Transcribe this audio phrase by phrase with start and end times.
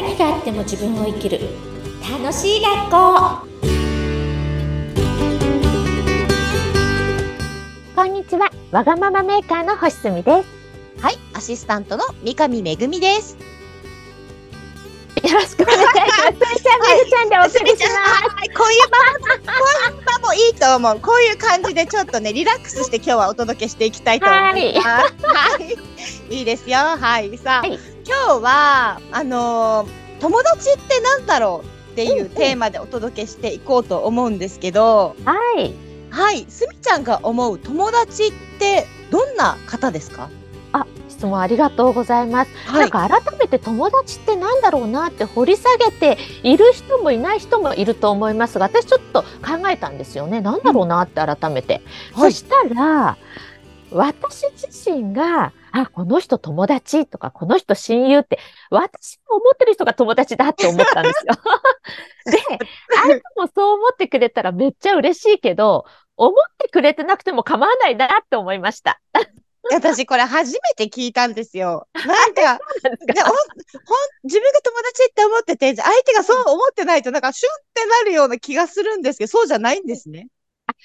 [0.00, 1.38] 何があっても自分を生きる
[2.00, 3.46] 楽しい学校
[7.94, 13.36] こんにちはわがままメーカーの星住ですはい、アシスタントの三上めぐみです。
[15.22, 19.52] よろしくお願いしますすみちゃんめぐちゃんでお送りしますはい、こういう場も、こ
[19.88, 21.00] ういう場もいいと思う。
[21.00, 25.26] こういう感じでちょっとね、リラックスして今日はお届けしていきたいと思います。
[25.26, 25.58] は
[26.30, 26.34] い。
[26.34, 26.78] いいですよ。
[26.78, 27.36] はい。
[27.36, 35.72] さあ、はい今日は、あのー友達ってなんだろうっていうテーマでお届けしていこうと思うんですけど、はい。
[36.10, 40.28] はい、すみちゃんが思う友達ってどんな方ですか？
[40.72, 42.50] あ質問ありがとうございます。
[42.66, 50.42] はなんか改めて友達ってなんだろうなって掘り下げている人もいない人もいると思いますが私ちょっと考えたんですよね。
[50.42, 51.80] なんだろうなって改めて、
[52.12, 52.32] はい。
[52.32, 53.16] そしたら
[53.92, 58.38] 私自身があこの人友達とかこの人親友って
[58.70, 61.34] 私が思ってる人が友達だって思ったんですよ。
[62.26, 62.38] で
[62.94, 65.84] 相手もそう思ってくれたらめっちゃ嬉しいけど
[66.16, 69.00] 思ってくれてなくても構わないなって思いました。
[69.72, 71.86] 私これ初めて聞いたんですよ。
[71.94, 72.58] なんか、
[74.24, 80.28] 自分が友達って思ってて、相手がそう思ってないと、なんかシュンってなるような気がするんですけど、そうじゃないんですね。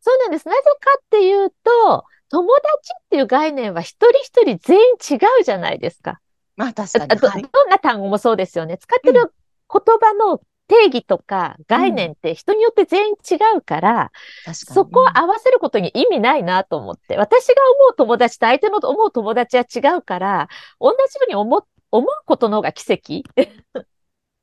[0.00, 0.46] そうなんです。
[0.46, 6.20] なぜかっていうと、友達っていう概念は一人一人全員違うじゃないですか。
[6.56, 7.20] まあ確かに。
[7.20, 8.78] はいどんな単語もそうですよね。
[8.78, 9.32] 使ってる
[9.72, 14.12] 言葉の定義とか概念って人によって全員違うから、
[14.44, 17.16] 確かにそこを合わせることに意味ないなと思って。
[17.16, 20.48] 私が思う友達と相手の思う友達は違うから、
[20.80, 23.22] 同じように思う思うことの方が奇跡。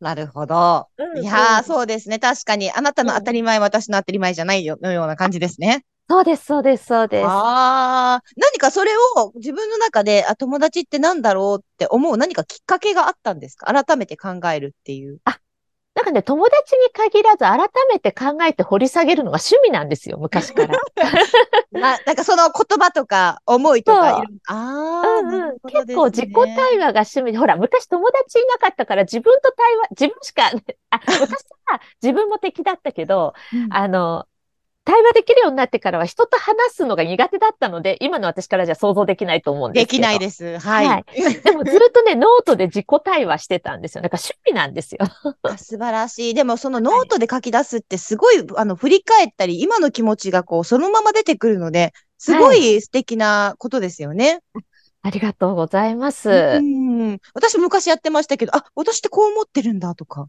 [0.00, 0.88] なるほど。
[1.20, 2.18] いやー、そうですね。
[2.18, 5.84] 確かに、あなたの当たり前、私の当たり前じゃないよ、のような感じですね。
[6.10, 7.26] そうです、そうです、そうです。
[7.26, 13.72] ああ、何かそれを自分の中で、あ、友達ってなんだろうって思う何かきっかけがあったんですか？
[13.72, 15.20] 改めて考えるっていう。
[15.94, 20.78] なんかね、友達に限らず改めて考えて掘り下げるのが趣味なんですよ、昔から。
[21.72, 24.24] な、なんかその言葉とか思いとか。
[24.48, 30.46] ああ、うんうんなるほど結構自己対話が趣味で、ほら、昔友達いなかったから自分と対話、自分しか、
[30.90, 34.26] あ、昔は自分も敵だったけど、うんあの、
[34.90, 39.98] 対話できるようになってからは人と話すのが苦手だったので、今の私からじゃ想像できないと思うんですけど。
[39.98, 40.58] できないです。
[40.58, 40.86] はい。
[40.86, 41.04] はい
[41.44, 44.02] でもずっとね、 ノートで自己対話してたんですよ。
[44.02, 45.06] だから趣味なんですよ。
[45.42, 46.34] あ素晴らしい。
[46.34, 54.40] でもそのノートで書き出すってすごい、 あの、振り返ったり、今の気持ちがこう、そのまま出てくるので、すごい素敵なことですよね。
[55.02, 56.28] ありがとうございます。
[56.28, 57.18] うん。
[57.32, 60.26] 私昔やってましたけど、あ、私ってこう思ってるんだとか。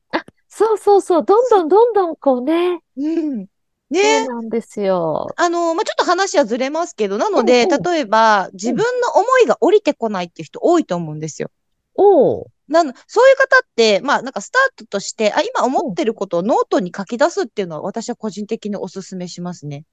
[0.48, 3.48] そうそうそう、どんどんどんどんこうね、うん。
[3.94, 5.28] そねうなんですよ。
[5.36, 11.52] あの、まあ、ちょっと話はずれますけど、なので、うんうん例えば、自分の思いが降りてこないっていう人多いと思うんですよ。
[11.96, 12.48] おお。
[12.70, 19.84] なの、そういう方って、まあ、なんかスタートとして、あ、今思ってることをノートに書き出すっていうのは、私は個人的にお勧めしますね。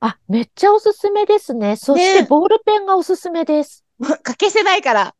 [0.00, 1.74] あ、めっちゃおすすめですね。
[1.76, 3.84] そしてねボールペンがおすすめです。
[4.00, 5.14] 書けせないから。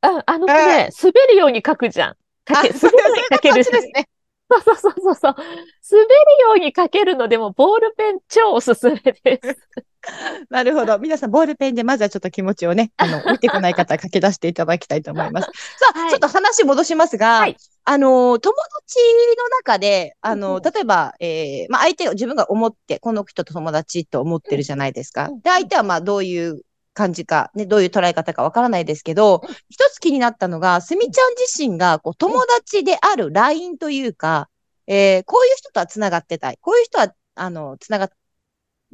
[0.00, 2.16] あ、あのね、滑るように書くじゃん。
[2.48, 3.64] 書け、あ滑るように書ける。
[3.64, 4.08] そっちですね。
[4.52, 5.34] そうそうそうそうそう。
[5.36, 6.08] 滑る
[6.42, 9.68] ように書けるのでも、ボールペン超おすすめです。
[10.50, 10.98] なるほど。
[10.98, 15.50] 皆さん、ボールペンでまずはちょっと気持ちをね、 あの、置いてこない方は書き出していただきたいと思います。
[15.78, 18.98] さあ、はいちょっと話戻しますが、はいあの、友達
[19.38, 25.30] の中で、あの、例えば、えーまあ、相手を自分が思って、この人と友達と思ってるじゃないですか。
[25.42, 26.62] で、相手はまあ、どういう
[26.94, 34.48] 感じか、ね、どういう捉え方かわからないですけど、一つ気になったのが、すみちゃん自身が、こう、友達であるラインというか、
[34.86, 36.58] えーこういう人とは繋がってたい。
[36.60, 38.10] こういう人は、あの、繋が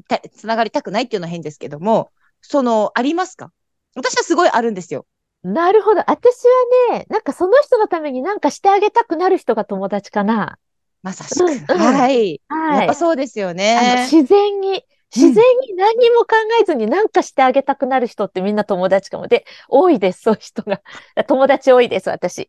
[0.09, 2.11] た、繋がりたくないっていうのは変ですけども、
[2.41, 3.53] その、ありますか？
[3.97, 5.07] 私はすごいあるんですよ。
[5.43, 6.03] なるほど。
[6.07, 6.45] 私
[6.91, 10.59] はね、なんかその人のためになんかしてあげたくなる人が友達かな。
[11.03, 11.43] まさしく。
[11.43, 12.41] うんうんはい。
[12.53, 12.95] やはいっぱ。
[12.95, 14.09] そうですよね。
[14.11, 19.27] 自然に、自然に何にも考えずに何かしてあげたくなる人ってみんな友達かも。
[19.27, 20.83] で、多いです、そういう人が。
[21.27, 22.47] 友達多いです、私。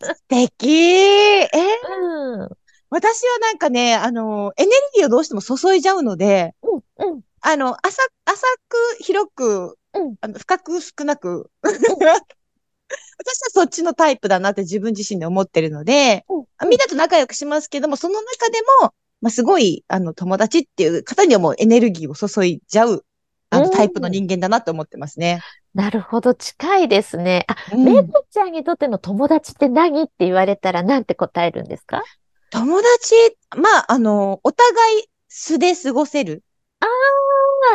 [0.00, 1.48] 素敵え？
[1.52, 2.48] うん。
[2.88, 7.20] 私はなんかね、あの、エネルギーをどうしても注いじゃうので、うん、うん。
[7.42, 11.50] あの、浅、浅く、広く、うんあの深く、少なく。
[11.62, 23.04] 私はそっちのタイプだなって自分自身で思ってるので、うんみんなと仲良くしますけども、その中でも、まあ、すごい、あの、友達っていう方にはもうエネルギーを注いじゃう、
[23.50, 25.40] あの、うんタイプの人間だなと思ってますね。
[25.74, 27.44] なるほど、近いですね。
[27.48, 32.02] あ、うんめぐちゃんにとっての友達って何って言われたら何て答えるんですか？
[32.50, 33.14] 友達、
[33.56, 36.42] まあ、あの、お互い素で過ごせる
[36.80, 36.86] あ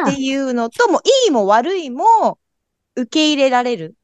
[0.10, 2.40] っていうのと、もういいも悪いも
[2.96, 3.96] 受け入れられる。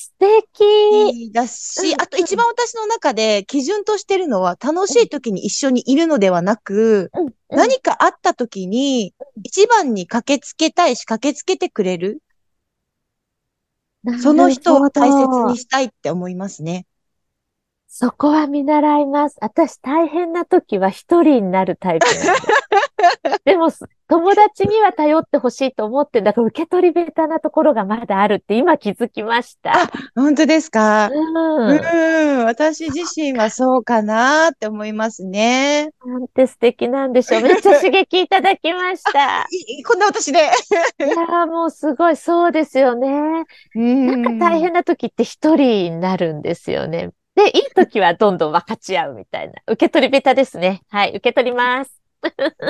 [0.00, 1.30] 素敵。
[1.32, 9.12] だし、うんあと一番私の中で基準としてるのは、楽しい時に一緒にいるのではなく、うんうん何かあった時に、
[9.42, 12.22] 一番に駆けつけたいし、駆けつけてくれる？
[14.22, 16.86] その人を大切にしたいって思いますね。
[17.88, 19.36] そこは見習います。
[19.40, 22.06] 私大変な時は一人になるタイプ
[23.44, 23.68] でも、
[24.08, 29.72] 友達には頼ってほしいと思って、だから受け取り下手なところがまだあるって今気づきました。
[30.16, 31.08] 本当ですか？
[31.08, 31.12] う。
[31.12, 35.90] うんん、私自身はそうかなって思いますね。
[36.04, 37.42] なんて素敵なんでしょう。
[37.42, 39.46] めっちゃ刺激いただきました。
[39.50, 40.38] いこんな私で。
[40.38, 43.10] いやーもうすごい、そうですよね。
[43.10, 47.10] ななんか大変な時って一人になるんですよね。
[47.34, 49.54] で、いい時はどんどん分かち合うみたいな。
[49.68, 50.80] 受け取り下手ですね。
[50.90, 51.99] はい、受け取ります。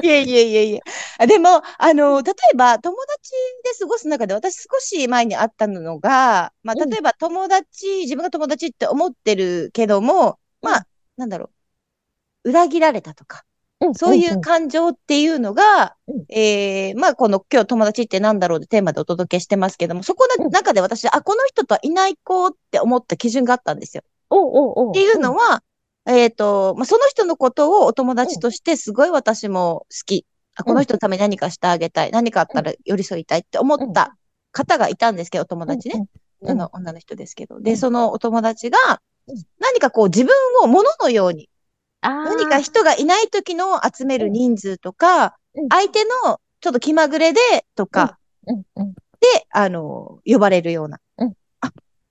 [0.03, 0.81] いえいえいえいえ。
[1.19, 3.33] あでも、あの、例えば、友達
[3.65, 6.91] で過ごす中で、私少し前にあったのが、まあ、うん。
[6.91, 10.87] 例えば友達、自分が友達って思ってるけども、まあ、
[11.17, 11.51] なんだろ
[12.45, 13.45] う、裏切られたとか、
[13.81, 16.25] うんそういう感情っていうのが、うん。
[16.29, 24.03] ええまあ、この今日友達ってなんだろうってテーマでお届けしてますけども、そこの中で私、あ、この人とはいない子って思った基準があったんですよ。
[24.29, 24.91] おうおうおう。
[24.91, 25.63] っていうのは、
[26.11, 30.27] えっと、まあ、その人のことをお友達としてすごい私も好き。
[30.57, 32.11] あ、この人のために何かしてあげたい。
[32.11, 34.17] 何かあったら寄り添いたいって思った
[34.53, 35.95] 方がいたんですけど、お友達ね。
[35.97, 36.07] うん
[36.43, 37.61] あの、女の人ですけど。
[37.61, 37.77] で、うん。
[37.77, 38.79] そのお友達が
[39.29, 41.51] うん、何かこう自分を物のように、
[42.01, 47.41] 何か人がいない時の集める人数とかうん、相手のちょっと気まぐれで
[47.75, 48.57] とかで、
[49.51, 50.99] あの、呼ばれるような。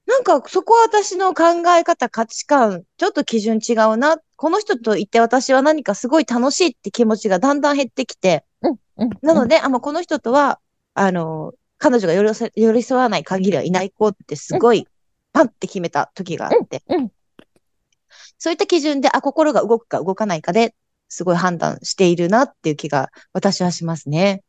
[0.09, 1.43] なんかそこは私の考
[1.77, 4.17] え方、価値観、ちょっと基準違うな。
[4.37, 10.59] この人といて私は何かすごい楽しいって気持ちがだんだん減ってきて、うんうんなので、あ、もうこの人とは、
[10.95, 14.87] あの、彼女が寄り添え寄り添わない限りはいない子ってすごい、
[15.31, 17.11] パンって決めた時があって、うんうん。
[18.39, 20.73] そういった基準で、あ、心が動くか動かないかで、
[21.07, 24.41] すごい判断しているなっていう気が私はしますね。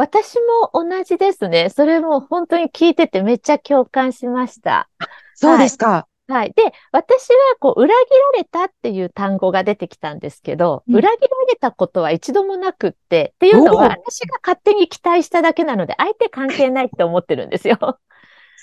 [0.00, 1.68] 私も同じですね。
[1.68, 4.88] それも本当に聞いててめっちゃ共感しました。
[5.34, 6.06] そうですか。
[6.26, 6.54] はい。
[6.56, 17.98] で、私はこう、裏切られたっていう単語が出てきたんですけど、うん裏切られたことは一度もなくって、っていうのは私が勝手に期待しただけなので、相手関係ないって思ってるんですよ。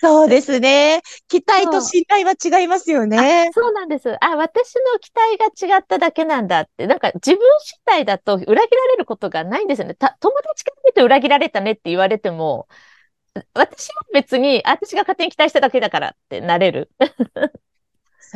[0.01, 1.01] そうですね。
[1.27, 3.49] 期待と信頼は違いますよね。
[3.53, 4.09] そうなんです。
[4.23, 6.85] あ、私の期待が違っただけなんだって。
[6.85, 9.95] なんか自分主体だと裏切られることがないんですよね。
[9.95, 12.67] た友達から見て裏切られたねって言われても、
[13.53, 16.91] 私は別に、あ私が勝手に期待しただけだからってなれる。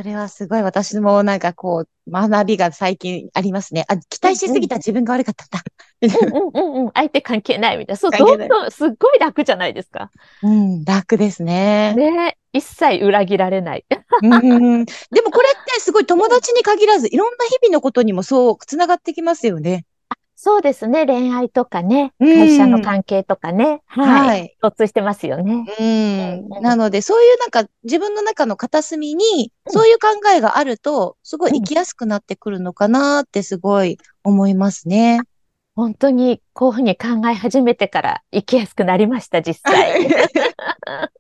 [0.02, 3.86] それはすごい私もなんかこう、学びが最近ありますね。
[3.88, 5.64] あ、期待しすぎた自分が悪かったんだ。
[6.02, 6.92] うんうんうんうん。
[6.96, 7.98] 相手関係ないみたいな。
[7.98, 10.10] そう、どんどんすっごい楽じゃないですか。
[10.42, 11.94] うん、楽ですね。
[11.94, 13.86] ね一切裏切られない。
[14.24, 19.86] うん、でもこれってすごい友達に限らず、いろんな日々のことにもそう繋がってきますよね。
[20.44, 21.06] そうですね。
[21.06, 22.14] 恋愛とかね。
[22.20, 23.84] うん会社の関係とかね。
[23.86, 24.28] はい。
[24.28, 25.68] はい共通してますよね。
[25.80, 35.20] うんうんなので、そういうなんか自分の中の片隅に、うんそういう考えがあると、すごい生きやすくなってくるのかなってすごい思いますね。
[35.76, 40.08] 本当にこういうふうに考え始めてから生きやすくなりました、実際。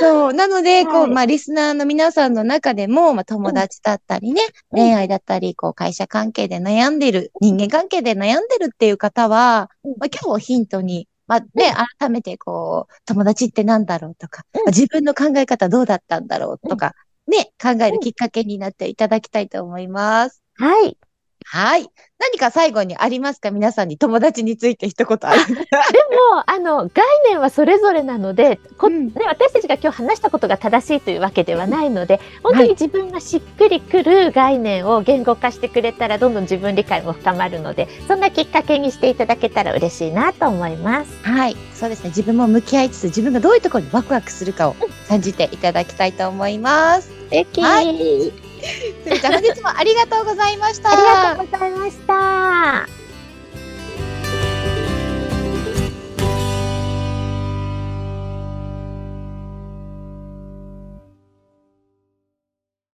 [0.00, 0.32] そう。
[0.32, 4.42] なので、こう、はいまあ、リスナーの皆さんの中でも、まあ、友達だったりね、
[4.72, 4.78] うん。
[4.78, 9.90] 恋愛だったり、こう、会社関係で悩んでる、人間関係で悩んでるっていう方は、うん。
[9.98, 16.94] まあ、今日をヒントに、まあ、ね、改めて、こう、友達ってなんだろうとか、自分の考え方どうだったんだろうとか、
[17.26, 20.42] ね、考えるきっかけになっていただきたいと思います。
[20.54, 20.96] はい。
[21.48, 21.88] はい。
[22.18, 23.50] 何か最後にありますか？
[23.50, 25.46] 皆さんに友達について一言ある。
[25.46, 25.62] でも、
[26.46, 41.22] あの、概念はそれぞれなので、こうんね、私たちが今日話したことが正しいというわけではないので、本当に自分がしっくりくる概念を言語化してくれたら、どんどん自分理解も深まるので、そんなきっかけにしていただけたら嬉しいなと思います。
[41.22, 41.56] はい。
[41.74, 42.08] そうですね。
[42.08, 44.76] 自分も向き合いつつ、自分がどういうところにワクワクするかを
[45.08, 47.08] 感じていただきたいと思います。
[47.08, 48.45] 素敵、はあ
[49.06, 50.90] すみちゃん、本日もありがとうございました。
[50.90, 52.95] ありがとうございました。